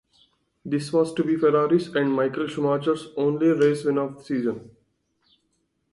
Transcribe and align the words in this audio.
This 0.65 0.91
was 0.91 1.13
to 1.13 1.23
be 1.23 1.37
Ferrari's 1.37 1.89
and 1.95 2.11
Michael 2.11 2.47
Schumacher's 2.47 3.09
only 3.17 3.49
race 3.49 3.83
win 3.85 3.99
of 3.99 4.17
the 4.17 4.23
season. 4.23 4.71